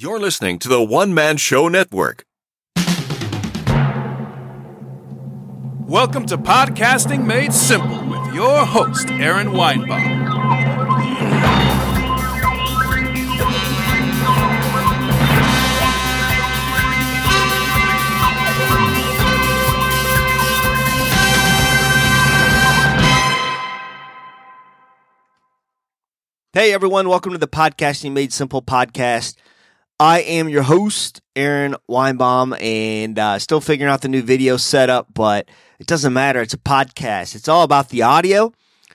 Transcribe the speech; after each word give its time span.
You're 0.00 0.20
listening 0.20 0.60
to 0.60 0.68
the 0.68 0.80
One 0.80 1.12
Man 1.12 1.38
Show 1.38 1.66
Network. 1.66 2.24
Welcome 5.88 6.24
to 6.26 6.38
Podcasting 6.38 7.26
Made 7.26 7.52
Simple 7.52 8.04
with 8.06 8.32
your 8.32 8.64
host, 8.64 9.10
Aaron 9.10 9.48
Weinbaum. 9.48 10.28
Hey 26.52 26.72
everyone, 26.72 27.08
welcome 27.08 27.32
to 27.32 27.38
the 27.38 27.48
Podcasting 27.48 28.12
Made 28.12 28.32
Simple 28.32 28.62
podcast. 28.62 29.34
I 30.00 30.20
am 30.20 30.48
your 30.48 30.62
host, 30.62 31.20
Aaron 31.34 31.74
Weinbaum, 31.90 32.60
and 32.62 33.18
uh, 33.18 33.40
still 33.40 33.60
figuring 33.60 33.92
out 33.92 34.00
the 34.00 34.08
new 34.08 34.22
video 34.22 34.56
setup, 34.56 35.12
but 35.12 35.48
it 35.80 35.88
doesn't 35.88 36.12
matter. 36.12 36.40
It's 36.40 36.54
a 36.54 36.58
podcast. 36.58 37.34
It's 37.34 37.48
all 37.48 37.64
about 37.64 37.88
the 37.88 38.02
audio. 38.02 38.52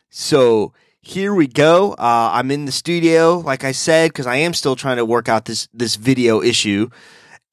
So 0.10 0.72
here 1.02 1.34
we 1.34 1.48
go. 1.48 1.92
Uh, 1.92 2.30
I'm 2.32 2.52
in 2.52 2.64
the 2.64 2.72
studio, 2.72 3.40
like 3.40 3.66
I 3.66 3.74
said, 3.74 4.12
because 4.12 4.28
I 4.28 4.38
am 4.38 4.54
still 4.54 4.78
trying 4.78 4.96
to 4.96 5.04
work 5.04 5.28
out 5.28 5.44
this 5.44 5.68
this 5.74 5.98
video 5.98 6.42
issue, 6.42 6.88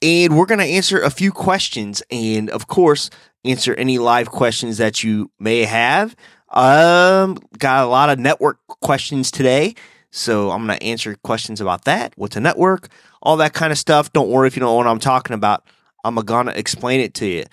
and 0.00 0.38
we're 0.38 0.46
gonna 0.46 0.62
answer 0.62 1.00
a 1.00 1.10
few 1.10 1.32
questions, 1.32 2.05
and 2.08 2.50
of 2.50 2.69
course, 2.69 3.10
answer 3.44 3.74
any 3.74 3.98
live 3.98 4.30
questions 4.30 4.78
that 4.78 5.02
you 5.02 5.32
may 5.41 5.64
have. 5.64 6.14
Um, 6.50 7.36
got 7.58 7.84
a 7.84 7.88
lot 7.88 8.10
of 8.10 8.20
network 8.20 8.58
questions 8.69 9.32
today. 9.32 9.74
So 10.10 10.50
I'm 10.50 10.66
going 10.66 10.78
to 10.78 10.84
answer 10.84 11.14
questions 11.23 11.60
about 11.60 11.84
that. 11.84 12.12
What's 12.16 12.37
a 12.37 12.41
network? 12.41 12.88
All 13.23 13.37
that 13.38 13.55
kind 13.55 13.73
of 13.73 13.78
stuff. 13.78 14.12
Don't 14.12 14.28
worry 14.28 14.48
if 14.48 14.56
you 14.56 14.60
don't 14.60 14.70
know 14.70 14.74
what 14.74 14.86
I'm 14.86 14.98
talking 14.98 15.34
about. 15.34 15.64
I'm 16.05 16.16
going 16.16 16.47
to 16.47 16.58
explain 16.58 17.00
it 17.00 17.14
to 17.14 17.27
you. 17.27 17.44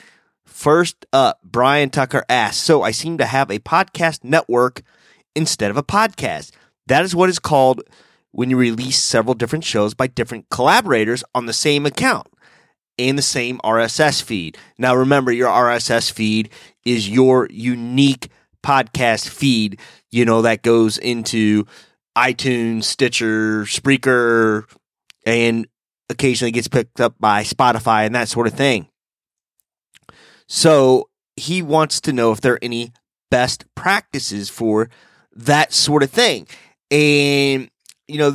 First 0.46 1.06
up, 1.14 1.40
Brian 1.44 1.90
Tucker 1.90 2.24
asks, 2.30 2.62
so 2.64 2.82
I 2.82 2.92
seem 2.92 3.18
to 3.20 3.26
have 3.26 3.52
a 3.52 3.60
podcast 3.60 4.24
network 4.24 4.82
instead 5.36 5.70
of 5.70 5.78
a 5.78 5.84
podcast. 5.84 6.52
That 6.88 7.04
is 7.04 7.16
what 7.16 7.30
is 7.30 7.38
called 7.38 7.84
when 8.32 8.50
you 8.50 8.58
release 8.58 9.02
several 9.02 9.36
different 9.36 9.66
shows 9.66 9.94
by 9.94 10.08
different 10.08 10.50
collaborators 10.50 11.24
on 11.36 11.46
the 11.46 11.54
same 11.54 11.86
account 11.86 12.28
and 12.98 13.18
the 13.18 13.24
same 13.24 13.60
RSS 13.60 14.24
feed. 14.24 14.58
Now 14.78 14.96
remember, 14.96 15.32
your 15.32 15.50
RSS 15.50 16.12
feed 16.12 16.50
is 16.86 17.10
your 17.10 17.48
unique 17.52 18.30
podcast 18.64 19.30
feed, 19.30 19.80
you 20.12 20.26
know, 20.26 20.42
that 20.42 20.64
goes 20.64 20.98
into 20.98 21.66
iTunes, 22.18 22.86
Stitcher, 22.86 23.64
Spreaker, 23.64 24.64
and 25.26 25.68
occasionally 26.10 26.52
gets 26.52 26.68
picked 26.68 27.00
up 27.00 27.16
by 27.20 27.44
Spotify 27.44 28.06
and 28.06 28.16
that 28.16 28.28
sort 28.28 28.48
of 28.48 28.54
thing. 28.54 28.88
So 30.48 31.10
he 31.36 31.62
wants 31.62 32.02
to 32.02 32.14
know 32.14 32.32
if 32.32 32.42
there 32.42 32.54
are 32.54 32.60
any 32.64 32.92
best 33.30 33.66
practices 33.76 34.50
for 34.50 34.90
that 35.36 35.72
sort 35.74 36.02
of 36.02 36.10
thing. 36.10 36.48
And, 36.90 37.70
you 38.08 38.18
know, 38.18 38.34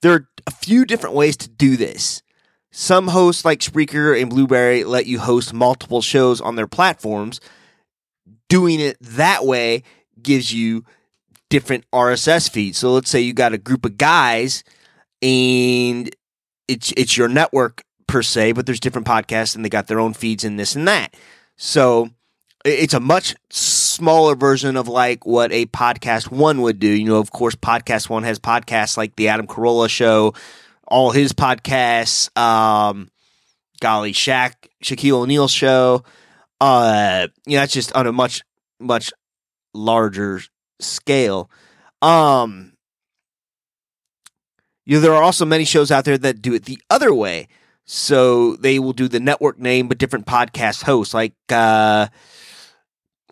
there 0.00 0.12
are 0.12 0.28
a 0.46 0.50
few 0.50 0.86
different 0.86 1.14
ways 1.14 1.36
to 1.38 1.48
do 1.50 1.76
this. 1.76 2.22
Some 2.70 3.08
hosts 3.08 3.44
like 3.44 3.60
Spreaker 3.60 4.18
and 4.18 4.30
Blubrry 4.30 4.84
let 4.84 5.06
you 5.06 5.18
host 5.18 5.52
multiple 5.52 6.00
shows 6.00 6.40
on 6.40 6.56
their 6.56 6.66
platforms. 6.66 7.40
Doing 8.48 8.80
it 8.80 8.96
that 9.00 9.44
way 9.44 9.82
gives 10.22 10.52
you 10.52 10.84
different 11.50 11.84
RSS 11.92 12.50
feeds. 12.50 12.78
So 12.78 12.92
let's 12.92 13.10
say 13.10 13.20
you 13.20 13.32
got 13.32 13.52
a 13.52 13.58
group 13.58 13.84
of 13.84 13.96
guys 13.96 14.64
and 15.22 16.14
it's 16.66 16.92
it's 16.96 17.16
your 17.16 17.28
network 17.28 17.82
per 18.06 18.22
se, 18.22 18.52
but 18.52 18.66
there's 18.66 18.80
different 18.80 19.06
podcasts 19.06 19.56
and 19.56 19.64
they 19.64 19.68
got 19.68 19.86
their 19.86 20.00
own 20.00 20.14
feeds 20.14 20.44
and 20.44 20.58
this 20.58 20.74
and 20.74 20.86
that. 20.88 21.14
So 21.56 22.10
it's 22.64 22.94
a 22.94 23.00
much 23.00 23.34
smaller 23.50 24.34
version 24.34 24.76
of 24.76 24.88
like 24.88 25.24
what 25.24 25.52
a 25.52 25.66
podcast 25.66 26.30
one 26.30 26.60
would 26.62 26.78
do. 26.78 26.88
You 26.88 27.04
know, 27.04 27.18
of 27.18 27.30
course, 27.30 27.54
podcast 27.54 28.08
one 28.08 28.24
has 28.24 28.38
podcasts 28.38 28.96
like 28.96 29.16
the 29.16 29.28
Adam 29.28 29.46
Carolla 29.46 29.88
show, 29.88 30.34
all 30.86 31.10
his 31.10 31.32
podcasts, 31.32 32.36
um, 32.38 33.10
golly, 33.80 34.12
Shaq, 34.12 34.54
Shaquille 34.82 35.22
O'Neal 35.22 35.48
show. 35.48 36.04
Uh, 36.60 37.28
you 37.46 37.56
know, 37.56 37.60
that's 37.60 37.72
just 37.72 37.92
on 37.94 38.06
a 38.06 38.12
much, 38.12 38.42
much 38.80 39.12
larger 39.72 40.40
scale. 40.80 41.50
Um, 42.02 42.72
you 44.84 44.96
know, 44.96 45.00
there 45.00 45.14
are 45.14 45.22
also 45.22 45.44
many 45.44 45.64
shows 45.64 45.90
out 45.90 46.04
there 46.04 46.18
that 46.18 46.40
do 46.40 46.54
it 46.54 46.64
the 46.64 46.80
other 46.88 47.12
way. 47.12 47.48
So 47.84 48.56
they 48.56 48.78
will 48.78 48.92
do 48.92 49.08
the 49.08 49.20
network 49.20 49.58
name, 49.58 49.88
but 49.88 49.98
different 49.98 50.26
podcast 50.26 50.82
hosts, 50.82 51.14
like, 51.14 51.32
uh, 51.50 52.08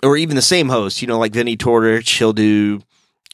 or 0.03 0.17
even 0.17 0.37
the 0.37 0.43
same 0.43 0.69
host, 0.69 1.03
you 1.03 1.09
know, 1.09 1.19
like 1.19 1.33
Vinnie 1.33 1.57
Tortorich, 1.59 2.19
he'll 2.19 2.33
do, 2.33 2.81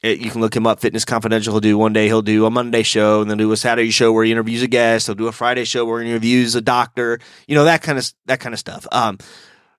eh, 0.03 0.17
you 0.19 0.31
can 0.31 0.41
look 0.41 0.57
him 0.57 0.67
up, 0.67 0.81
Fitness 0.81 1.05
Confidential. 1.05 1.53
He'll 1.53 1.61
do 1.61 1.79
one 1.79 1.93
day, 1.93 2.07
he'll 2.07 2.23
do 2.23 2.45
a 2.45 2.51
Monday 2.51 2.83
show, 2.83 3.23
and 3.23 3.31
then 3.31 3.39
do 3.39 3.53
a 3.53 3.57
Saturday 3.57 3.91
show 3.91 4.13
where 4.13 4.25
he 4.25 4.33
interviews 4.33 4.63
a 4.63 4.69
guest. 4.69 5.07
He'll 5.07 5.15
do 5.15 5.29
a 5.29 5.33
Friday 5.33 5.65
show 5.65 5.85
where 5.85 6.03
he 6.03 6.11
interviews 6.11 6.57
a 6.57 6.61
doctor, 6.61 7.21
you 7.47 7.55
know, 7.55 7.65
that 7.65 7.83
kind 7.83 7.99
of, 7.99 8.13
that 8.27 8.41
kind 8.41 8.53
of 8.53 8.59
stuff. 8.59 8.87
Um, 8.91 9.19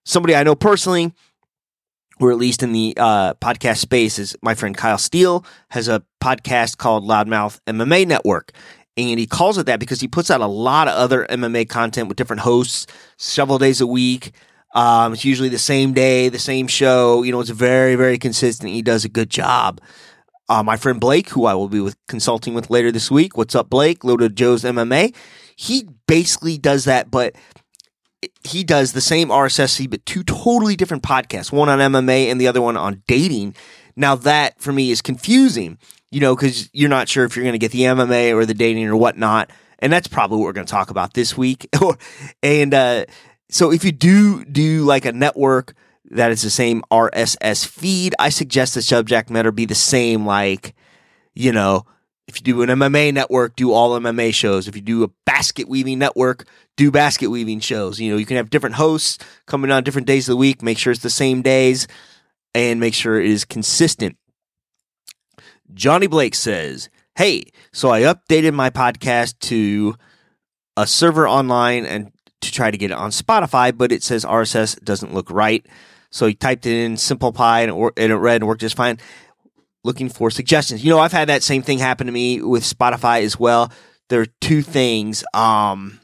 somebody 0.05 0.35
I 0.35 0.43
know 0.43 0.55
personally, 0.55 1.13
or 2.19 2.31
at 2.31 2.38
least 2.38 2.63
in 2.63 2.72
the 2.72 2.94
uh, 2.97 3.34
podcast 3.35 3.78
space, 3.78 4.19
is 4.19 4.35
my 4.41 4.56
friend 4.56 4.75
Kyle 4.75 4.97
Steele 4.97 5.46
has 5.69 5.88
a 5.88 6.03
podcast 6.22 6.78
called 6.78 7.03
Loudmouth 7.03 7.59
MMA 7.68 8.07
Network. 8.07 8.51
And 8.96 9.19
he 9.19 9.25
calls 9.25 9.57
it 9.57 9.66
that 9.66 9.79
because 9.79 10.00
he 10.00 10.07
puts 10.07 10.29
out 10.29 10.41
a 10.41 10.47
lot 10.47 10.88
of 10.88 10.94
other 10.94 11.25
MMA 11.29 11.68
content 11.68 12.07
with 12.07 12.18
different 12.18 12.41
hosts 12.41 12.85
several 13.18 13.57
days 13.57 13.81
a 13.81 13.88
week. 13.88 14.31
Um, 14.75 15.13
it's 15.13 15.25
usually 15.25 15.50
the 15.50 15.57
same 15.57 15.94
day, 15.94 16.29
the 16.29 16.40
same 16.40 16.68
show. 16.68 17.23
You 17.23 17.31
know, 17.31 17.40
it's 17.40 17.50
very, 17.50 17.96
very 17.96 18.18
consistent. 18.18 18.72
He 18.72 18.81
does 18.81 19.06
a 19.06 19.09
good 19.09 19.29
job. 19.29 19.81
Uh, 20.50 20.62
my 20.62 20.78
friend 20.78 21.00
Blake, 21.00 21.29
who 21.29 21.46
I 21.46 21.53
will 21.53 21.69
be 21.69 21.79
with 21.79 21.96
consulting 22.07 22.53
with 22.53 22.69
later 22.69 22.91
this 22.91 23.09
week. 23.09 23.38
What's 23.38 23.56
up, 23.56 23.69
Blake? 23.69 24.03
Loaded 24.03 24.35
Joe's 24.35 24.63
MMA. 24.63 25.16
He 25.56 25.88
basically 26.07 26.57
does 26.57 26.85
that, 26.85 27.09
but 27.09 27.35
he 28.44 28.63
does 28.63 28.94
the 28.94 29.01
same 29.01 29.29
RSS 29.29 29.78
feed, 29.78 29.91
but 29.91 30.06
two 30.06 30.23
totally 30.23 30.75
different 30.75 31.03
podcasts, 31.03 31.51
one 31.51 31.69
on 31.69 31.79
MMA 31.79 32.31
and 32.31 32.39
the 32.39 32.47
other 32.47 32.61
one 32.61 32.78
on 32.78 33.03
dating. 33.07 33.56
Now 33.95 34.16
that 34.16 34.61
for 34.61 34.73
me 34.73 34.91
is 34.91 35.01
confusing, 35.01 35.78
you 36.11 36.19
know, 36.19 36.35
because 36.35 36.69
you're 36.73 36.89
not 36.89 37.09
sure 37.09 37.25
if 37.25 37.35
you're 37.35 37.44
going 37.44 37.53
to 37.53 37.59
get 37.59 37.72
the 37.72 37.81
MMA 37.81 38.34
or 38.34 38.45
the 38.45 38.53
dating 38.53 38.88
or 38.88 38.95
whatnot. 38.95 39.51
And 39.79 39.91
that's 39.91 40.07
probably 40.07 40.38
what 40.38 40.45
we're 40.45 40.53
going 40.53 40.67
to 40.67 40.72
talk 40.72 40.89
about 40.89 41.13
this 41.13 41.38
week. 41.38 41.67
and 42.44 42.73
uh, 42.73 43.06
so 43.50 43.72
if 43.72 43.84
you 43.84 43.91
do 43.91 44.45
do 44.45 44.84
like 44.84 45.05
a 45.05 45.11
network 45.11 45.75
that 46.11 46.31
is 46.31 46.41
the 46.41 46.50
same 46.50 46.84
RSS 46.91 47.67
feed, 47.67 48.16
I 48.19 48.29
suggest 48.29 48.75
the 48.75 48.81
subject 48.81 49.29
matter 49.29 49.51
be 49.51 49.66
the 49.66 49.75
same, 49.75 50.25
like, 50.25 50.73
you 51.34 51.51
know, 51.51 51.85
if 52.28 52.38
you 52.38 52.44
do 52.44 52.61
an 52.61 52.69
MMA 52.69 53.13
network, 53.13 53.56
do 53.56 53.73
all 53.73 54.00
MMA 54.00 54.34
shows. 54.34 54.67
If 54.67 54.75
you 54.75 54.81
do 54.81 55.03
a 55.03 55.09
basket 55.25 55.67
weaving 55.67 56.00
network, 56.00 56.45
do 56.78 56.89
basket 56.89 57.29
weaving 57.29 57.59
shows. 57.59 58.00
You 58.00 58.11
know, 58.11 58.17
you 58.17 58.25
can 58.25 58.38
have 58.38 58.50
different 58.50 58.75
hosts 58.75 59.17
coming 59.45 59.72
on 59.72 59.84
different 59.84 60.07
days 60.07 60.29
of 60.29 60.34
the 60.34 60.38
week. 60.38 60.61
Make 60.61 60.78
sure 60.78 60.91
it's 60.91 61.03
the 61.03 61.09
same 61.09 61.41
days 61.41 61.88
and 62.56 62.79
make 62.79 62.94
sure 62.94 63.19
it 63.19 63.29
is 63.29 63.45
consistent. 63.45 64.17
Johnny 65.73 66.07
Blake 66.07 66.35
says, 66.35 66.89
Hey, 67.16 67.45
so 67.72 67.89
I 67.89 68.01
updated 68.01 68.53
my 68.53 68.69
podcast 68.69 69.38
to 69.41 69.95
a 70.78 70.88
server 70.88 71.28
online 71.28 71.85
and 71.85 72.11
to 72.41 72.51
try 72.51 72.72
to 72.72 72.78
get 72.78 72.91
it 72.91 72.97
on 72.97 73.11
Spotify, 73.11 73.75
but 73.75 73.91
it 73.91 74.03
says 74.03 74.25
RSS 74.25 74.81
doesn't 74.84 75.13
look 75.13 75.29
right. 75.29 75.66
So 76.09 76.28
he 76.28 76.34
typed 76.34 76.66
it 76.66 76.75
in 76.75 76.95
SimplePie 76.95 77.67
and 77.67 77.72
it, 77.72 77.94
and 77.97 78.11
it 78.11 78.16
read 78.16 78.41
and 78.41 78.47
worked 78.47 78.61
just 78.61 78.75
fine. 78.75 79.00
Looking 79.83 80.09
for 80.09 80.31
suggestions. 80.31 80.83
You 80.83 80.91
know, 80.91 80.99
I've 80.99 81.11
had 81.11 81.29
that 81.29 81.44
same 81.44 81.61
thing 81.61 81.79
happen 81.79 82.07
to 82.07 82.13
me 82.13 82.41
with 82.41 82.63
Spotify 82.63 83.23
as 83.23 83.38
well. 83.38 83.71
There 84.09 84.21
are 84.21 84.27
two 84.41 84.61
things. 84.61 85.23
Um, 85.34 85.99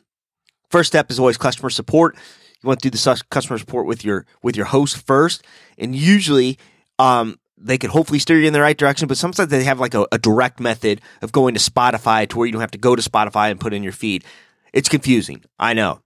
first 0.69 0.87
step 0.87 1.09
is 1.11 1.19
always 1.19 1.37
customer 1.37 1.69
support. 1.69 2.15
You 2.61 2.67
want 2.67 2.81
to 2.81 2.89
do 2.89 2.97
the 2.97 3.23
customer 3.29 3.57
support 3.57 3.85
with 3.85 4.03
your 4.03 4.25
with 4.43 4.57
your 4.57 4.65
host 4.65 4.97
first, 5.05 5.45
and 5.77 5.95
usually 5.95 6.57
um, 6.97 7.39
they 7.57 7.77
could 7.77 7.89
hopefully 7.89 8.19
steer 8.19 8.39
you 8.39 8.47
in 8.47 8.53
the 8.53 8.61
right 8.61 8.77
direction. 8.77 9.07
But 9.07 9.17
sometimes 9.17 9.49
they 9.49 9.63
have 9.63 9.79
like 9.79 9.93
a, 9.93 10.05
a 10.11 10.17
direct 10.17 10.59
method 10.59 11.01
of 11.21 11.31
going 11.31 11.53
to 11.53 11.59
Spotify 11.59 12.27
to 12.27 12.37
where 12.37 12.45
you 12.45 12.51
don't 12.51 12.61
have 12.61 12.71
to 12.71 12.77
go 12.77 12.95
to 12.95 13.01
Spotify 13.01 13.49
and 13.49 13.59
put 13.59 13.73
in 13.73 13.83
your 13.83 13.93
feed. 13.93 14.25
It's 14.73 14.89
confusing, 14.89 15.43
I 15.57 15.73
know. 15.73 16.01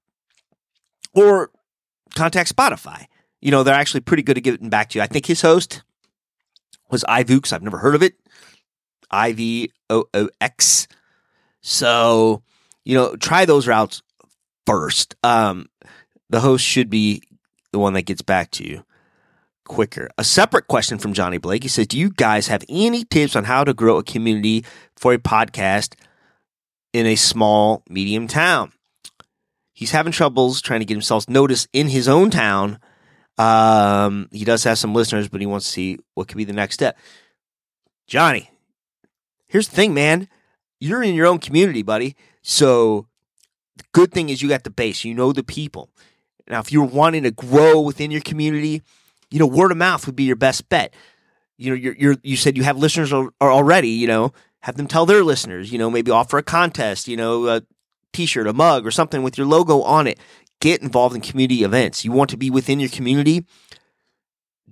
Or 1.13 1.50
contact 2.15 2.56
Spotify. 2.56 3.06
You 3.42 3.51
know, 3.51 3.63
they're 3.63 3.74
actually 3.74 4.01
pretty 4.01 4.24
good 4.24 4.38
at 4.38 4.44
getting 4.44 4.69
back 4.69 4.89
to 4.89 5.00
you. 5.00 5.03
I 5.03 5.07
think 5.07 5.25
his 5.25 5.42
host 5.42 5.83
was 6.94 7.04
iVoox. 7.04 7.51
I've 7.51 7.63
never 7.63 7.78
heard 7.78 7.95
of 7.95 8.04
it. 8.04 8.16
I 9.12 9.34
V 9.34 9.72
O 9.90 10.06
O 10.13 10.30
X. 10.40 10.88
So, 11.62 12.44
you 12.86 12.95
know, 12.95 13.16
try 13.16 13.45
those 13.45 13.68
routes 13.68 14.01
first. 14.66 15.16
Um, 15.24 15.68
the 16.30 16.40
host 16.40 16.66
should 16.66 16.90
be 16.90 17.22
the 17.72 17.80
one 17.80 17.94
that 17.94 18.04
gets 18.04 18.22
back 18.22 18.51
to 18.51 18.68
you 18.68 18.86
quicker. 19.66 20.10
A 20.18 20.24
separate 20.24 20.68
question 20.68 20.98
from 20.98 21.13
Johnny 21.13 21.38
Blake. 21.38 21.63
He 21.63 21.69
says, 21.69 21.88
Do 21.88 21.98
you 21.98 22.10
guys 22.10 22.48
have 22.48 22.63
any 22.69 23.04
tips 23.04 23.36
on 23.36 23.46
how 23.46 23.63
to 23.63 23.74
grow 23.74 23.98
a 23.98 24.04
community 24.04 24.66
for 24.96 25.13
a 25.13 25.18
podcast 25.18 25.96
in 26.94 27.07
a 27.07 27.16
small, 27.16 27.84
medium 27.89 28.28
town. 28.28 28.72
He's 29.74 29.92
having 29.92 30.13
troubles 30.13 30.62
trying 30.62 30.80
to 30.80 30.86
get 30.86 30.94
himself 30.94 31.28
noticed 31.28 31.68
in 31.74 31.89
his 31.89 32.07
own 32.07 32.30
town. 32.30 32.80
Um, 33.38 34.30
he 34.31 34.45
does 34.45 34.63
have 34.63 34.77
some 34.77 34.94
listeners, 34.94 35.27
but 35.27 35.41
he 35.41 35.47
wants 35.47 35.65
to 35.65 35.71
see 35.71 36.00
what 36.13 36.27
could 36.27 36.38
be 36.38 36.44
the 36.44 36.53
next 36.53 36.75
step. 36.75 36.97
Johnny, 38.07 38.51
here's 39.47 39.68
the 39.68 39.75
thing, 39.75 39.94
man. 39.94 40.27
You're 40.80 41.03
in 41.03 41.15
your 41.15 41.27
own 41.27 41.39
community, 41.39 41.81
buddy. 41.81 42.15
So 42.41 43.07
the 43.77 43.83
good 43.94 44.12
thing 44.12 44.30
is 44.30 44.41
you 44.41 44.50
got 44.50 44.63
the 44.63 44.69
base. 44.69 45.03
You 45.03 45.13
know 45.13 45.31
the 45.31 45.44
people. 45.44 45.89
Now, 46.47 46.59
if 46.59 46.71
you're 46.71 46.83
wanting 46.83 47.24
to 47.24 47.31
grow 47.31 47.80
within 47.80 48.12
your 48.12 48.21
community, 48.21 48.81
you 49.31 49.39
know 49.39 49.47
word 49.47 49.71
of 49.71 49.77
mouth 49.77 50.06
would 50.06 50.15
be 50.15 50.25
your 50.25 50.36
best 50.36 50.69
bet. 50.69 50.94
You 51.57 51.71
know, 51.71 51.75
you're, 51.75 51.95
you're 51.95 52.15
you 52.24 52.36
said 52.36 52.57
you 52.57 52.63
have 52.63 52.77
listeners 52.77 53.13
already. 53.13 53.89
You 53.89 54.07
know, 54.07 54.33
have 54.59 54.75
them 54.75 54.88
tell 54.88 55.06
their 55.06 55.24
listeners. 55.24 55.71
You 55.71 55.79
know, 55.79 55.89
maybe 55.89 56.12
offer 56.12 56.38
a 56.38 56.44
contest. 56.44 57.07
You 57.07 57.18
know, 57.18 57.47
a 57.47 57.62
T-shirt, 58.12 58.45
a 58.45 58.53
mug, 58.53 58.86
or 58.86 58.91
something 58.91 59.24
with 59.24 59.38
your 59.38 59.47
logo 59.47 59.81
on 59.81 60.06
it. 60.06 60.19
Get 60.63 60.81
involved 60.81 61.13
in 61.13 61.19
community 61.19 61.65
events. 61.65 62.06
You 62.06 62.13
want 62.13 62.30
to 62.30 62.38
be 62.38 62.50
within 62.50 62.80
your 62.80 62.89
community. 62.89 63.45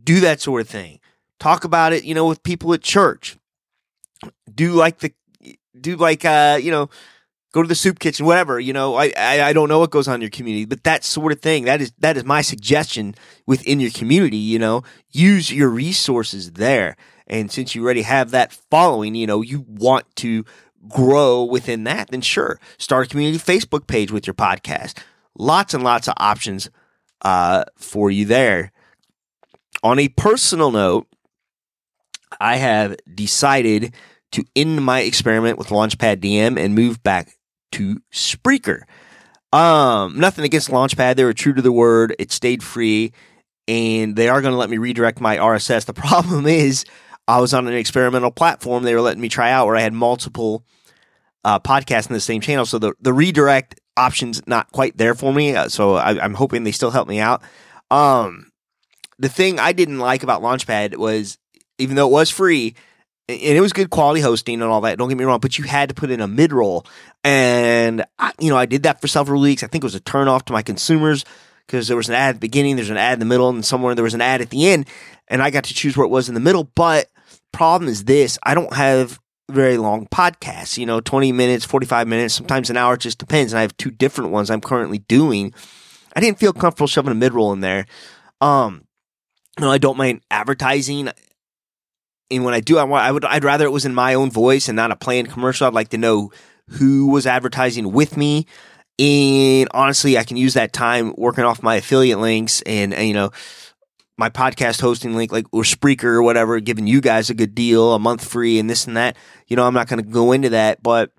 Do 0.01 0.21
that 0.21 0.39
sort 0.39 0.61
of 0.61 0.69
thing. 0.69 1.01
Talk 1.37 1.65
about 1.65 1.91
it. 1.91 2.05
You 2.05 2.15
know, 2.15 2.27
with 2.27 2.43
people 2.43 2.73
at 2.73 2.81
church. 2.81 3.37
Do 4.55 4.71
like 4.71 4.99
the 4.99 5.11
do 5.77 5.97
like 5.97 6.23
uh 6.23 6.57
you 6.61 6.71
know 6.71 6.89
go 7.51 7.61
to 7.61 7.67
the 7.67 7.75
soup 7.75 7.99
kitchen, 7.99 8.25
whatever. 8.25 8.57
You 8.57 8.71
know, 8.71 8.95
I, 8.95 9.11
I, 9.17 9.41
I 9.49 9.51
don't 9.51 9.67
know 9.67 9.79
what 9.79 9.91
goes 9.91 10.07
on 10.07 10.15
in 10.15 10.21
your 10.21 10.29
community, 10.29 10.63
but 10.63 10.85
that 10.85 11.03
sort 11.03 11.33
of 11.33 11.41
thing. 11.41 11.65
That 11.65 11.81
is 11.81 11.91
that 11.99 12.15
is 12.15 12.23
my 12.23 12.41
suggestion 12.41 13.13
within 13.45 13.81
your 13.81 13.91
community. 13.91 14.37
You 14.37 14.59
know, 14.59 14.83
use 15.09 15.51
your 15.51 15.67
resources 15.67 16.53
there. 16.53 16.95
And 17.27 17.51
since 17.51 17.75
you 17.75 17.83
already 17.83 18.03
have 18.03 18.31
that 18.31 18.53
following, 18.53 19.13
you 19.13 19.27
know, 19.27 19.41
you 19.41 19.65
want 19.67 20.05
to 20.17 20.45
grow 20.87 21.43
within 21.43 21.83
that, 21.83 22.11
then 22.11 22.21
sure, 22.21 22.61
start 22.77 23.07
a 23.07 23.09
community 23.09 23.37
Facebook 23.37 23.87
page 23.87 24.09
with 24.09 24.25
your 24.25 24.33
podcast. 24.33 24.97
Lots 25.37 25.73
and 25.73 25.83
lots 25.83 26.07
of 26.07 26.13
options 26.17 26.69
uh, 27.21 27.63
for 27.77 28.11
you 28.11 28.25
there. 28.25 28.71
On 29.83 29.99
a 29.99 30.09
personal 30.09 30.71
note, 30.71 31.07
I 32.39 32.57
have 32.57 32.95
decided 33.13 33.93
to 34.33 34.45
end 34.55 34.83
my 34.83 35.01
experiment 35.01 35.57
with 35.57 35.69
Launchpad 35.69 36.17
DM 36.17 36.57
and 36.59 36.75
move 36.75 37.03
back 37.03 37.37
to 37.73 38.01
Spreaker. 38.13 38.83
Um, 39.51 40.17
nothing 40.19 40.45
against 40.45 40.69
Launchpad. 40.69 41.15
They 41.15 41.23
were 41.23 41.33
true 41.33 41.53
to 41.53 41.61
the 41.61 41.71
word. 41.71 42.15
It 42.19 42.31
stayed 42.31 42.63
free 42.63 43.11
and 43.67 44.15
they 44.15 44.29
are 44.29 44.41
going 44.41 44.53
to 44.53 44.57
let 44.57 44.69
me 44.69 44.77
redirect 44.77 45.19
my 45.19 45.37
RSS. 45.37 45.85
The 45.85 45.93
problem 45.93 46.45
is 46.45 46.85
I 47.27 47.39
was 47.39 47.53
on 47.53 47.67
an 47.67 47.73
experimental 47.73 48.31
platform 48.31 48.83
they 48.83 48.95
were 48.95 49.01
letting 49.01 49.21
me 49.21 49.29
try 49.29 49.51
out 49.51 49.67
where 49.67 49.75
I 49.75 49.81
had 49.81 49.93
multiple 49.93 50.65
uh, 51.43 51.59
podcasts 51.59 52.07
in 52.07 52.13
the 52.13 52.19
same 52.19 52.41
channel. 52.41 52.65
So 52.65 52.79
the, 52.79 52.93
the 53.01 53.13
redirect 53.13 53.80
option's 53.97 54.45
not 54.47 54.71
quite 54.71 54.97
there 54.97 55.15
for 55.15 55.33
me. 55.33 55.55
Uh, 55.55 55.69
so 55.69 55.95
I, 55.95 56.23
am 56.23 56.33
hoping 56.33 56.63
they 56.63 56.71
still 56.71 56.91
help 56.91 57.07
me 57.07 57.19
out. 57.19 57.41
Um, 57.89 58.51
the 59.19 59.29
thing 59.29 59.59
I 59.59 59.73
didn't 59.73 59.99
like 59.99 60.23
about 60.23 60.41
Launchpad 60.41 60.97
was 60.97 61.37
even 61.77 61.95
though 61.95 62.07
it 62.07 62.11
was 62.11 62.29
free, 62.29 62.75
and 63.27 63.39
it 63.39 63.61
was 63.61 63.73
good 63.73 63.89
quality 63.89 64.21
hosting 64.21 64.61
and 64.61 64.71
all 64.71 64.81
that. 64.81 64.97
Don't 64.97 65.09
get 65.09 65.17
me 65.17 65.25
wrong, 65.25 65.39
but 65.39 65.57
you 65.57 65.63
had 65.63 65.89
to 65.89 65.95
put 65.95 66.11
in 66.11 66.21
a 66.21 66.27
mid 66.27 66.51
roll, 66.51 66.85
and 67.23 68.03
I, 68.19 68.33
you 68.39 68.49
know 68.49 68.57
I 68.57 68.65
did 68.65 68.83
that 68.83 69.01
for 69.01 69.07
several 69.07 69.41
weeks. 69.41 69.63
I 69.63 69.67
think 69.67 69.83
it 69.83 69.87
was 69.87 69.95
a 69.95 69.99
turn 69.99 70.27
off 70.27 70.45
to 70.45 70.53
my 70.53 70.61
consumers 70.61 71.23
because 71.67 71.87
there 71.87 71.97
was 71.97 72.09
an 72.09 72.15
ad 72.15 72.29
at 72.29 72.35
the 72.35 72.39
beginning, 72.39 72.75
there's 72.75 72.89
an 72.89 72.97
ad 72.97 73.13
in 73.13 73.19
the 73.19 73.25
middle, 73.25 73.49
and 73.49 73.63
somewhere 73.63 73.95
there 73.95 74.03
was 74.03 74.13
an 74.13 74.21
ad 74.21 74.41
at 74.41 74.49
the 74.49 74.67
end, 74.67 74.87
and 75.27 75.41
I 75.41 75.51
got 75.51 75.65
to 75.65 75.73
choose 75.73 75.95
where 75.95 76.05
it 76.05 76.09
was 76.09 76.27
in 76.27 76.33
the 76.33 76.41
middle. 76.41 76.65
But 76.75 77.07
problem 77.53 77.89
is 77.89 78.05
this: 78.05 78.37
I 78.43 78.53
don't 78.53 78.73
have 78.73 79.19
very 79.51 79.77
long 79.77 80.07
podcasts. 80.07 80.77
You 80.77 80.85
know, 80.85 81.01
twenty 81.01 81.31
minutes, 81.31 81.65
forty 81.65 81.85
five 81.85 82.07
minutes, 82.07 82.33
sometimes 82.33 82.69
an 82.69 82.77
hour. 82.77 82.95
It 82.95 83.01
just 83.01 83.17
depends. 83.17 83.53
And 83.53 83.59
I 83.59 83.61
have 83.61 83.75
two 83.77 83.91
different 83.91 84.31
ones 84.31 84.49
I'm 84.49 84.61
currently 84.61 84.99
doing. 84.99 85.53
I 86.15 86.19
didn't 86.19 86.39
feel 86.39 86.53
comfortable 86.53 86.87
shoving 86.87 87.11
a 87.11 87.15
mid 87.15 87.33
roll 87.33 87.53
in 87.53 87.61
there. 87.61 87.85
Um, 88.41 88.85
you 89.57 89.65
know, 89.65 89.71
I 89.71 89.77
don't 89.77 89.97
mind 89.97 90.21
advertising 90.31 91.09
and 92.31 92.45
when 92.45 92.53
I 92.53 92.61
do, 92.61 92.77
I 92.77 92.83
want 92.83 93.03
I 93.03 93.11
would 93.11 93.25
I'd 93.25 93.43
rather 93.43 93.65
it 93.65 93.71
was 93.71 93.85
in 93.85 93.93
my 93.93 94.13
own 94.13 94.31
voice 94.31 94.69
and 94.69 94.75
not 94.75 94.91
a 94.91 94.95
planned 94.95 95.29
commercial. 95.29 95.67
I'd 95.67 95.73
like 95.73 95.89
to 95.89 95.97
know 95.97 96.31
who 96.69 97.07
was 97.07 97.27
advertising 97.27 97.91
with 97.91 98.17
me. 98.17 98.47
And 98.97 99.67
honestly, 99.73 100.17
I 100.17 100.23
can 100.23 100.37
use 100.37 100.53
that 100.53 100.73
time 100.73 101.13
working 101.17 101.43
off 101.43 101.63
my 101.63 101.75
affiliate 101.75 102.19
links 102.19 102.61
and, 102.61 102.93
and 102.93 103.07
you 103.07 103.13
know 103.13 103.31
my 104.17 104.29
podcast 104.29 104.81
hosting 104.81 105.15
link, 105.15 105.31
like 105.31 105.45
or 105.51 105.63
Spreaker 105.63 106.05
or 106.05 106.23
whatever, 106.23 106.59
giving 106.59 106.87
you 106.87 107.01
guys 107.01 107.29
a 107.29 107.33
good 107.33 107.55
deal, 107.55 107.93
a 107.93 107.99
month 107.99 108.25
free, 108.25 108.59
and 108.59 108.69
this 108.69 108.87
and 108.87 108.97
that. 108.97 109.17
You 109.47 109.55
know, 109.55 109.65
I'm 109.65 109.73
not 109.73 109.87
going 109.87 110.03
to 110.03 110.09
go 110.09 110.31
into 110.31 110.49
that, 110.49 110.83
but 110.83 111.11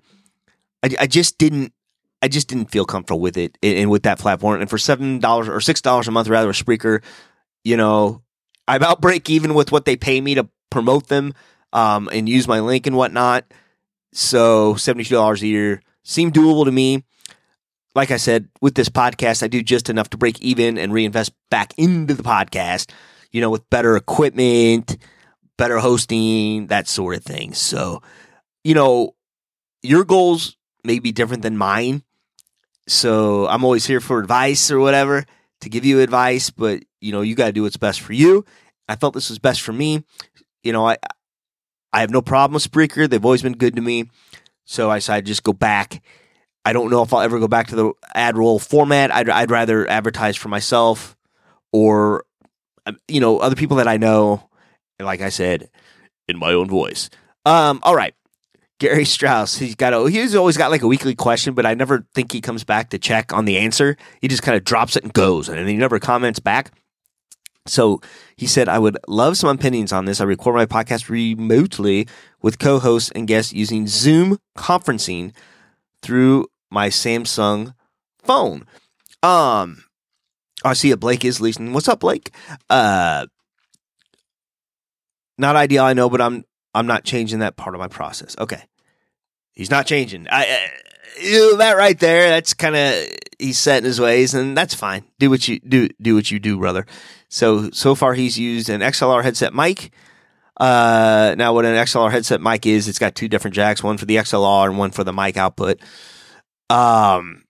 I, 0.83 0.89
I 1.01 1.07
just 1.07 1.37
didn't. 1.37 1.73
I 2.21 2.29
just 2.29 2.47
didn't 2.47 2.71
feel 2.71 2.85
comfortable 2.85 3.19
with 3.19 3.35
it 3.35 3.57
and 3.61 3.89
with 3.89 4.03
that 4.03 4.17
platform. 4.17 4.61
And 4.61 4.69
for 4.69 4.77
seven 4.77 5.19
dollars 5.19 5.49
or 5.49 5.59
six 5.59 5.81
dollars 5.81 6.07
a 6.07 6.11
month, 6.11 6.29
rather, 6.29 6.49
a 6.49 6.53
Spreaker, 6.53 7.03
you 7.65 7.75
know, 7.75 8.21
I 8.67 8.77
about 8.77 9.01
break 9.01 9.29
even 9.29 9.53
with 9.53 9.71
what 9.71 9.85
they 9.85 9.97
pay 9.97 10.21
me 10.21 10.35
to 10.35 10.47
promote 10.69 11.07
them 11.07 11.33
um, 11.73 12.09
and 12.13 12.29
use 12.29 12.47
my 12.47 12.61
link 12.61 12.87
and 12.87 12.95
whatnot. 12.95 13.45
So 14.13 14.75
$72 14.75 15.41
a 15.41 15.47
year 15.47 15.81
seemed 16.03 16.33
doable 16.33 16.65
to 16.65 16.71
me. 16.71 17.03
Like 17.95 18.11
I 18.11 18.17
said, 18.17 18.49
with 18.61 18.75
this 18.75 18.89
podcast, 18.89 19.43
I 19.43 19.47
do 19.47 19.61
just 19.61 19.89
enough 19.89 20.09
to 20.11 20.17
break 20.17 20.41
even 20.41 20.77
and 20.77 20.91
reinvest 20.93 21.33
back 21.49 21.73
into 21.77 22.13
the 22.13 22.23
podcast, 22.23 22.89
you 23.31 23.41
know, 23.41 23.49
with 23.49 23.69
better 23.69 23.95
equipment, 23.95 24.97
better 25.57 25.77
hosting, 25.79 26.67
that 26.67 26.87
sort 26.87 27.15
of 27.15 27.23
thing. 27.23 27.53
So, 27.53 28.01
you 28.63 28.73
know, 28.73 29.15
your 29.83 30.03
goals 30.05 30.57
may 30.83 30.99
be 30.99 31.11
different 31.11 31.43
than 31.43 31.57
mine. 31.57 32.03
So 32.87 33.47
I'm 33.47 33.63
always 33.63 33.85
here 33.85 33.99
for 33.99 34.19
advice 34.19 34.71
or 34.71 34.79
whatever 34.79 35.25
to 35.61 35.69
give 35.69 35.85
you 35.85 36.01
advice, 36.01 36.49
but 36.49 36.83
you 36.99 37.11
know, 37.11 37.21
you 37.21 37.35
got 37.35 37.47
to 37.47 37.51
do 37.51 37.63
what's 37.63 37.77
best 37.77 38.01
for 38.01 38.13
you. 38.13 38.43
I 38.89 38.95
felt 38.95 39.13
this 39.13 39.29
was 39.29 39.39
best 39.39 39.61
for 39.61 39.71
me 39.71 40.03
you 40.63 40.71
know, 40.71 40.87
I 40.87 40.97
I 41.91 41.99
have 42.01 42.09
no 42.09 42.21
problem 42.21 42.53
with 42.55 42.69
Spreaker. 42.69 43.07
They've 43.07 43.23
always 43.23 43.43
been 43.43 43.57
good 43.57 43.75
to 43.75 43.81
me. 43.81 44.09
So 44.65 44.89
I 44.89 44.97
decided 44.97 45.25
to 45.25 45.31
just 45.31 45.43
go 45.43 45.53
back. 45.53 46.01
I 46.65 46.73
don't 46.73 46.89
know 46.89 47.03
if 47.03 47.13
I'll 47.13 47.21
ever 47.21 47.39
go 47.39 47.47
back 47.47 47.67
to 47.67 47.75
the 47.75 47.93
ad 48.15 48.37
roll 48.37 48.59
format. 48.59 49.13
I'd, 49.13 49.29
I'd 49.29 49.51
rather 49.51 49.89
advertise 49.89 50.37
for 50.37 50.49
myself 50.49 51.17
or, 51.71 52.25
um, 52.85 52.97
you 53.07 53.19
know, 53.19 53.39
other 53.39 53.55
people 53.55 53.77
that 53.77 53.87
I 53.87 53.97
know. 53.97 54.49
Like 54.99 55.21
I 55.21 55.29
said, 55.29 55.69
in 56.27 56.37
my 56.37 56.53
own 56.53 56.69
voice. 56.69 57.09
Um, 57.45 57.79
all 57.83 57.95
right. 57.95 58.13
Gary 58.79 59.05
Strauss, 59.05 59.57
he's 59.57 59.75
got 59.75 59.93
a, 59.93 60.09
he's 60.09 60.35
always 60.35 60.57
got 60.57 60.71
like 60.71 60.81
a 60.81 60.87
weekly 60.87 61.15
question, 61.15 61.53
but 61.53 61.65
I 61.65 61.73
never 61.73 62.05
think 62.13 62.31
he 62.31 62.41
comes 62.41 62.63
back 62.63 62.89
to 62.91 62.99
check 62.99 63.33
on 63.33 63.45
the 63.45 63.57
answer. 63.57 63.97
He 64.21 64.27
just 64.27 64.43
kind 64.43 64.55
of 64.55 64.63
drops 64.63 64.95
it 64.95 65.03
and 65.03 65.13
goes, 65.13 65.49
and 65.49 65.67
he 65.67 65.75
never 65.75 65.99
comments 65.99 66.39
back. 66.39 66.71
So 67.65 68.01
he 68.35 68.45
said, 68.45 68.67
I 68.67 68.79
would 68.79 68.97
love 69.07 69.37
some 69.37 69.49
opinions 69.49 69.93
on 69.93 70.05
this. 70.05 70.19
I 70.19 70.25
record 70.25 70.55
my 70.55 70.65
podcast 70.65 71.09
remotely 71.09 72.07
with 72.41 72.59
co 72.59 72.79
hosts 72.79 73.11
and 73.11 73.27
guests 73.27 73.53
using 73.53 73.87
Zoom 73.87 74.37
conferencing 74.57 75.33
through 76.01 76.47
my 76.73 76.89
Samsung 76.89 77.73
phone. 78.23 78.65
Um, 79.21 79.83
I 80.65 80.73
see 80.73 80.89
that 80.89 80.97
Blake 80.97 81.23
is 81.23 81.39
listening. 81.39 81.73
What's 81.73 81.87
up, 81.87 82.01
Blake? 82.01 82.31
Uh, 82.69 83.27
not 85.37 85.55
ideal, 85.55 85.83
I 85.83 85.93
know, 85.93 86.09
but 86.09 86.21
I'm 86.21 86.43
I'm 86.73 86.87
not 86.87 87.03
changing 87.03 87.39
that 87.39 87.55
part 87.55 87.75
of 87.75 87.79
my 87.79 87.87
process. 87.87 88.35
Okay, 88.37 88.63
he's 89.53 89.71
not 89.71 89.85
changing. 89.85 90.27
I, 90.29 90.43
uh, 90.43 91.57
that 91.57 91.75
right 91.77 91.99
there. 91.99 92.29
That's 92.29 92.53
kind 92.53 92.75
of 92.75 93.07
he's 93.39 93.59
set 93.59 93.79
in 93.79 93.83
his 93.85 93.99
ways, 93.99 94.33
and 94.33 94.57
that's 94.57 94.73
fine. 94.73 95.05
Do 95.19 95.29
what 95.29 95.47
you 95.47 95.59
do. 95.59 95.89
Do 96.01 96.15
what 96.15 96.31
you 96.31 96.39
do, 96.39 96.57
brother. 96.57 96.85
So 97.29 97.69
so 97.71 97.95
far, 97.95 98.13
he's 98.13 98.37
used 98.37 98.69
an 98.69 98.81
XLR 98.81 99.23
headset 99.23 99.53
mic. 99.53 99.91
Uh, 100.57 101.33
now, 101.37 101.53
what 101.53 101.65
an 101.65 101.75
XLR 101.75 102.11
headset 102.11 102.41
mic 102.41 102.65
is, 102.65 102.87
it's 102.87 102.99
got 102.99 103.15
two 103.15 103.27
different 103.27 103.55
jacks, 103.55 103.81
one 103.81 103.97
for 103.97 104.05
the 104.05 104.17
XLR 104.17 104.67
and 104.67 104.77
one 104.77 104.91
for 104.91 105.03
the 105.03 105.13
mic 105.13 105.35
output. 105.35 105.79
Um, 106.69 107.43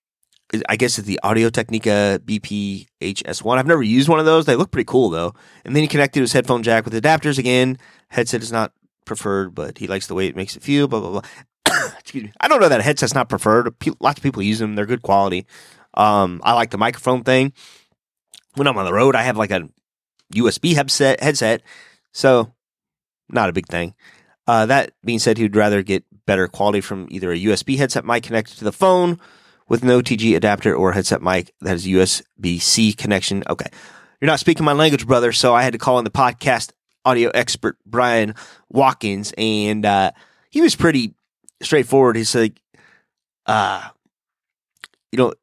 I 0.69 0.75
guess 0.75 0.99
it's 0.99 1.07
the 1.07 1.19
Audio 1.23 1.49
Technica 1.49 2.21
BPHS1. 2.25 3.57
I've 3.57 3.67
never 3.67 3.83
used 3.83 4.09
one 4.09 4.19
of 4.19 4.25
those. 4.25 4.45
They 4.45 4.55
look 4.55 4.71
pretty 4.71 4.85
cool 4.85 5.09
though. 5.09 5.33
And 5.65 5.75
then 5.75 5.83
he 5.83 5.87
connected 5.87 6.21
his 6.21 6.33
headphone 6.33 6.63
jack 6.63 6.85
with 6.85 6.93
adapters 6.93 7.39
again. 7.39 7.77
Headset 8.09 8.43
is 8.43 8.51
not 8.51 8.73
preferred, 9.05 9.55
but 9.55 9.77
he 9.77 9.87
likes 9.87 10.07
the 10.07 10.13
way 10.13 10.27
it 10.27 10.35
makes 10.35 10.55
it 10.55 10.63
feel. 10.63 10.87
Blah 10.87 10.99
blah 10.99 11.11
blah. 11.11 11.89
Excuse 11.99 12.25
me. 12.25 12.33
I 12.39 12.47
don't 12.47 12.61
know 12.61 12.69
that 12.69 12.81
headset's 12.81 13.15
not 13.15 13.29
preferred. 13.29 13.73
Lots 13.99 14.19
of 14.19 14.23
people 14.23 14.43
use 14.43 14.59
them. 14.59 14.75
They're 14.75 14.85
good 14.85 15.01
quality. 15.01 15.47
Um, 15.95 16.41
I 16.43 16.53
like 16.53 16.71
the 16.71 16.77
microphone 16.77 17.23
thing 17.23 17.53
when 18.55 18.67
I'm 18.67 18.77
on 18.77 18.85
the 18.85 18.93
road, 18.93 19.15
I 19.15 19.23
have 19.23 19.37
like 19.37 19.51
a 19.51 19.67
USB 20.33 20.75
headset, 20.75 21.21
headset, 21.21 21.61
so 22.11 22.53
not 23.29 23.49
a 23.49 23.53
big 23.53 23.67
thing. 23.67 23.93
Uh, 24.47 24.65
that 24.65 24.93
being 25.03 25.19
said, 25.19 25.37
he'd 25.37 25.55
rather 25.55 25.81
get 25.83 26.03
better 26.25 26.47
quality 26.47 26.81
from 26.81 27.07
either 27.09 27.31
a 27.31 27.37
USB 27.37 27.77
headset 27.77 28.05
mic 28.05 28.23
connected 28.23 28.57
to 28.57 28.63
the 28.63 28.71
phone 28.71 29.19
with 29.67 29.83
an 29.83 29.89
OTG 29.89 30.35
adapter 30.35 30.75
or 30.75 30.91
a 30.91 30.93
headset 30.95 31.21
mic 31.21 31.53
that 31.61 31.69
has 31.69 31.85
USB 31.85 32.61
C 32.61 32.93
connection. 32.93 33.43
Okay. 33.49 33.67
You're 34.21 34.27
not 34.27 34.39
speaking 34.39 34.65
my 34.65 34.73
language, 34.73 35.05
brother. 35.05 35.31
So 35.31 35.53
I 35.53 35.63
had 35.63 35.73
to 35.73 35.79
call 35.79 35.99
in 35.99 36.05
the 36.05 36.11
podcast 36.11 36.71
audio 37.05 37.29
expert, 37.33 37.77
Brian 37.85 38.35
Watkins, 38.69 39.33
and 39.37 39.85
uh, 39.85 40.11
he 40.49 40.61
was 40.61 40.75
pretty 40.75 41.13
straightforward. 41.61 42.15
He's 42.15 42.33
like, 42.33 42.61
uh, 43.45 43.89
you 45.11 45.17
know, 45.17 45.33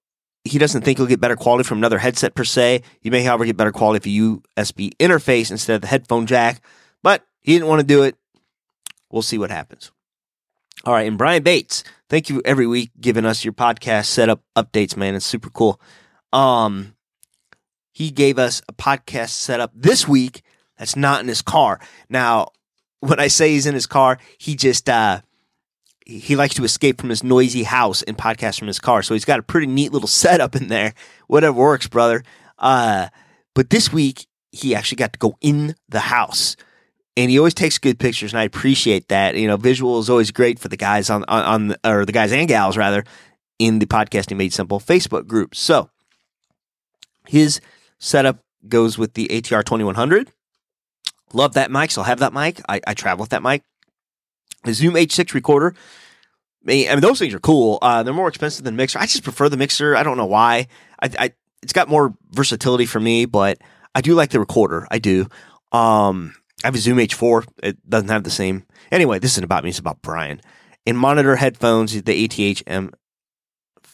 he 0.44 0.58
doesn't 0.58 0.82
think 0.82 0.98
you'll 0.98 1.06
get 1.06 1.20
better 1.20 1.36
quality 1.36 1.64
from 1.64 1.78
another 1.78 1.98
headset 1.98 2.34
per 2.34 2.44
se. 2.44 2.82
You 3.02 3.10
may, 3.10 3.22
however, 3.22 3.44
get 3.44 3.56
better 3.56 3.72
quality 3.72 4.10
you 4.10 4.42
USB 4.56 4.92
interface 4.96 5.50
instead 5.50 5.74
of 5.74 5.82
the 5.82 5.86
headphone 5.86 6.26
jack, 6.26 6.62
but 7.02 7.26
he 7.40 7.52
didn't 7.52 7.68
want 7.68 7.80
to 7.80 7.86
do 7.86 8.02
it. 8.02 8.16
We'll 9.10 9.22
see 9.22 9.38
what 9.38 9.50
happens. 9.50 9.92
All 10.84 10.94
right, 10.94 11.06
and 11.06 11.18
Brian 11.18 11.42
Bates, 11.42 11.84
thank 12.08 12.30
you 12.30 12.40
every 12.44 12.66
week 12.66 12.90
giving 12.98 13.26
us 13.26 13.44
your 13.44 13.52
podcast 13.52 14.06
setup 14.06 14.40
updates, 14.56 14.96
man. 14.96 15.14
It's 15.14 15.26
super 15.26 15.50
cool. 15.50 15.78
Um, 16.32 16.94
he 17.92 18.10
gave 18.10 18.38
us 18.38 18.62
a 18.66 18.72
podcast 18.72 19.30
setup 19.30 19.72
this 19.74 20.08
week 20.08 20.42
that's 20.78 20.96
not 20.96 21.20
in 21.20 21.28
his 21.28 21.42
car. 21.42 21.80
Now, 22.08 22.48
when 23.00 23.20
I 23.20 23.28
say 23.28 23.50
he's 23.50 23.66
in 23.66 23.74
his 23.74 23.86
car, 23.86 24.18
he 24.38 24.56
just 24.56 24.88
uh 24.88 25.20
he 26.06 26.34
likes 26.34 26.54
to 26.54 26.64
escape 26.64 27.00
from 27.00 27.10
his 27.10 27.22
noisy 27.22 27.62
house 27.62 28.02
and 28.02 28.16
podcast 28.16 28.58
from 28.58 28.68
his 28.68 28.80
car. 28.80 29.02
So 29.02 29.14
he's 29.14 29.26
got 29.26 29.38
a 29.38 29.42
pretty 29.44 29.66
neat 29.66 29.92
little 29.92 30.08
setup 30.22 30.56
in 30.56 30.68
there. 30.68 30.94
Whatever 31.26 31.58
works, 31.58 31.88
brother. 31.88 32.22
Uh, 32.58 33.08
but 33.54 33.68
this 33.68 33.92
week 33.92 34.26
he 34.50 34.74
actually 34.74 34.96
got 34.96 35.12
to 35.12 35.18
go 35.18 35.36
in 35.42 35.74
the 35.88 36.00
house 36.00 36.56
and 37.20 37.30
he 37.30 37.38
always 37.38 37.54
takes 37.54 37.78
good 37.78 37.98
pictures, 37.98 38.32
and 38.32 38.40
I 38.40 38.44
appreciate 38.44 39.08
that. 39.08 39.36
You 39.36 39.46
know, 39.46 39.56
visual 39.56 39.98
is 39.98 40.08
always 40.08 40.30
great 40.30 40.58
for 40.58 40.68
the 40.68 40.76
guys 40.76 41.10
on 41.10 41.24
on, 41.28 41.70
on 41.70 41.76
or 41.84 42.04
the 42.04 42.12
guys 42.12 42.32
and 42.32 42.48
gals 42.48 42.76
rather 42.76 43.04
in 43.58 43.78
the 43.78 43.86
podcasting 43.86 44.36
made 44.36 44.52
simple 44.52 44.80
Facebook 44.80 45.26
group. 45.26 45.54
So 45.54 45.90
his 47.26 47.60
setup 47.98 48.38
goes 48.66 48.96
with 48.96 49.14
the 49.14 49.28
ATR 49.28 49.64
twenty 49.64 49.84
one 49.84 49.96
hundred. 49.96 50.32
Love 51.32 51.54
that 51.54 51.70
mic. 51.70 51.90
So 51.90 52.00
I'll 52.00 52.06
have 52.06 52.20
that 52.20 52.32
mic. 52.32 52.60
I, 52.68 52.80
I 52.86 52.94
travel 52.94 53.22
with 53.22 53.30
that 53.30 53.42
mic. 53.42 53.62
The 54.64 54.74
Zoom 54.74 54.94
H6 54.94 55.32
recorder. 55.32 55.74
I 56.66 56.66
mean, 56.66 57.00
those 57.00 57.20
things 57.20 57.32
are 57.32 57.40
cool. 57.40 57.78
Uh, 57.80 58.02
they're 58.02 58.12
more 58.12 58.28
expensive 58.28 58.64
than 58.64 58.76
mixer. 58.76 58.98
I 58.98 59.06
just 59.06 59.22
prefer 59.22 59.48
the 59.48 59.56
mixer. 59.56 59.94
I 59.94 60.02
don't 60.02 60.16
know 60.16 60.26
why. 60.26 60.66
I, 61.00 61.10
I 61.18 61.32
it's 61.62 61.72
got 61.72 61.88
more 61.88 62.14
versatility 62.32 62.86
for 62.86 62.98
me, 62.98 63.26
but 63.26 63.58
I 63.94 64.00
do 64.00 64.14
like 64.14 64.30
the 64.30 64.40
recorder. 64.40 64.88
I 64.90 64.98
do. 64.98 65.28
Um, 65.72 66.34
I 66.62 66.66
have 66.66 66.74
a 66.74 66.78
Zoom 66.78 66.98
H4. 66.98 67.46
It 67.62 67.88
doesn't 67.88 68.08
have 68.08 68.24
the 68.24 68.30
same. 68.30 68.64
Anyway, 68.92 69.18
this 69.18 69.32
isn't 69.32 69.44
about 69.44 69.64
me. 69.64 69.70
It's 69.70 69.78
about 69.78 70.02
Brian. 70.02 70.40
In 70.84 70.96
monitor 70.96 71.36
headphones, 71.36 72.00
the 72.02 72.24
ATH 72.24 72.92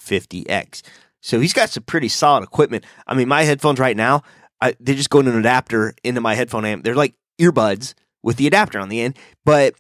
M50X. 0.08 0.82
So 1.20 1.40
he's 1.40 1.52
got 1.52 1.70
some 1.70 1.82
pretty 1.84 2.08
solid 2.08 2.44
equipment. 2.44 2.84
I 3.06 3.14
mean, 3.14 3.28
my 3.28 3.42
headphones 3.42 3.78
right 3.78 3.96
now, 3.96 4.22
I, 4.60 4.74
they 4.80 4.94
just 4.94 5.10
go 5.10 5.20
into 5.20 5.32
an 5.32 5.38
adapter 5.38 5.94
into 6.04 6.20
my 6.20 6.34
headphone 6.34 6.64
amp. 6.64 6.84
They're 6.84 6.94
like 6.94 7.14
earbuds 7.40 7.94
with 8.22 8.36
the 8.36 8.46
adapter 8.46 8.78
on 8.78 8.88
the 8.88 9.00
end. 9.00 9.16
But 9.44 9.74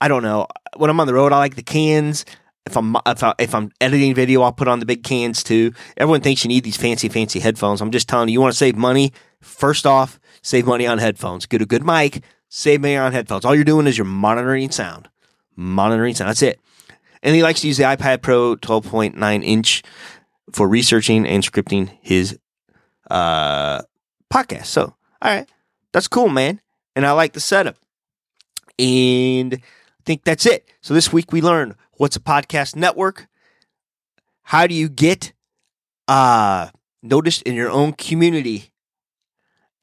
I 0.00 0.08
don't 0.08 0.22
know. 0.22 0.46
When 0.76 0.90
I'm 0.90 1.00
on 1.00 1.06
the 1.06 1.14
road, 1.14 1.32
I 1.32 1.38
like 1.38 1.56
the 1.56 1.62
cans. 1.62 2.24
If 2.66 2.76
I'm 2.76 2.96
if, 3.06 3.22
I, 3.22 3.34
if 3.38 3.54
I'm 3.54 3.70
editing 3.80 4.14
video, 4.14 4.42
I'll 4.42 4.52
put 4.52 4.68
on 4.68 4.78
the 4.78 4.86
big 4.86 5.02
cans 5.02 5.42
too. 5.42 5.72
Everyone 5.96 6.20
thinks 6.20 6.44
you 6.44 6.48
need 6.48 6.64
these 6.64 6.76
fancy 6.76 7.08
fancy 7.08 7.40
headphones. 7.40 7.80
I'm 7.80 7.90
just 7.90 8.08
telling 8.08 8.28
you, 8.28 8.34
you 8.34 8.40
want 8.40 8.52
to 8.52 8.58
save 8.58 8.76
money. 8.76 9.12
First 9.40 9.86
off, 9.86 10.18
save 10.42 10.66
money 10.66 10.86
on 10.86 10.98
headphones. 10.98 11.46
Get 11.46 11.62
a 11.62 11.66
good 11.66 11.84
mic, 11.84 12.22
save 12.48 12.80
money 12.80 12.96
on 12.96 13.12
headphones. 13.12 13.44
All 13.44 13.54
you're 13.54 13.64
doing 13.64 13.86
is 13.86 13.96
you're 13.96 14.04
monitoring 14.04 14.70
sound. 14.70 15.08
Monitoring 15.56 16.14
sound. 16.14 16.30
That's 16.30 16.42
it. 16.42 16.60
And 17.22 17.34
he 17.34 17.42
likes 17.42 17.60
to 17.62 17.66
use 17.66 17.76
the 17.76 17.84
iPad 17.84 18.22
Pro 18.22 18.56
12.9 18.56 19.44
inch 19.44 19.82
for 20.52 20.68
researching 20.68 21.26
and 21.26 21.42
scripting 21.42 21.90
his 22.00 22.38
uh, 23.10 23.82
podcast. 24.32 24.66
So, 24.66 24.94
all 25.22 25.34
right, 25.34 25.48
that's 25.92 26.08
cool, 26.08 26.28
man. 26.28 26.60
And 26.94 27.06
I 27.06 27.12
like 27.12 27.32
the 27.32 27.40
setup. 27.40 27.76
And 28.78 29.54
I 29.54 30.02
think 30.04 30.24
that's 30.24 30.46
it. 30.46 30.68
So 30.80 30.94
this 30.94 31.12
week 31.12 31.32
we 31.32 31.40
learned 31.40 31.74
what's 31.94 32.16
a 32.16 32.20
podcast 32.20 32.76
network, 32.76 33.26
how 34.42 34.66
do 34.66 34.74
you 34.74 34.88
get 34.88 35.32
uh, 36.06 36.68
noticed 37.02 37.42
in 37.42 37.54
your 37.54 37.70
own 37.70 37.92
community, 37.92 38.70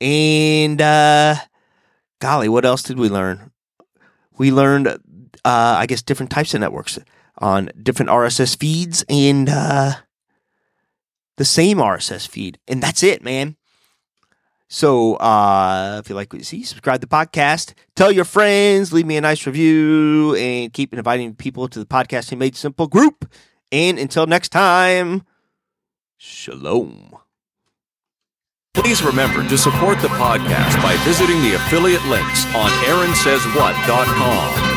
and 0.02 0.82
uh, 0.82 1.36
golly, 2.20 2.50
what 2.50 2.66
else 2.66 2.84
did 2.84 2.98
we 2.98 3.10
learn? 3.10 3.52
We 4.38 4.52
learned, 4.52 4.88
uh, 4.88 4.98
I 5.44 5.86
guess, 5.86 6.02
different 6.02 6.32
types 6.32 6.54
of 6.54 6.62
networks 6.62 7.00
on 7.38 7.70
different 7.82 8.10
RSS 8.10 8.58
feeds 8.58 9.04
and 9.10 9.50
uh, 9.50 9.94
the 11.38 11.46
same 11.46 11.78
RSS 11.78 12.28
feed. 12.28 12.60
And 12.68 12.82
that's 12.82 13.04
it, 13.04 13.24
man. 13.24 13.56
So 14.68 15.16
uh, 15.16 16.02
if 16.04 16.10
you 16.10 16.16
like 16.16 16.34
what 16.34 16.40
you 16.40 16.46
see, 16.46 16.64
subscribe 16.64 17.02
to 17.02 17.08
the 17.08 17.16
podcast, 17.16 17.74
tell 17.96 18.12
your 18.12 18.26
friends, 18.26 18.92
leave 18.92 19.06
me 19.06 19.16
a 19.16 19.22
nice 19.22 19.46
review, 19.46 20.36
and 20.36 20.74
keep 20.74 20.94
inviting 20.94 21.36
people 21.36 21.68
to 21.68 21.80
the 21.80 21.86
Podcasting 21.86 22.40
Made 22.40 22.56
Simple 22.56 22.88
group. 22.88 23.32
And 23.72 24.00
until 24.00 24.26
next 24.26 24.50
time, 24.50 25.24
shalom. 26.18 27.16
Please 28.76 29.02
remember 29.02 29.48
to 29.48 29.58
support 29.58 30.00
the 30.02 30.10
podcast 30.10 30.82
by 30.84 30.96
visiting 31.04 31.42
the 31.42 31.54
affiliate 31.56 32.06
links 32.06 32.46
on 32.54 32.70
AaronSaysWhat.com. 32.86 34.75